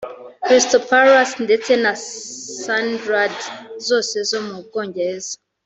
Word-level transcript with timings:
Crystal 0.47 0.81
Palace 0.91 1.35
ndetse 1.45 1.71
na 1.83 1.93
Sundrand 2.63 3.39
zose 3.87 4.15
zo 4.29 4.39
mu 4.47 4.55
Bwongereza 4.65 5.33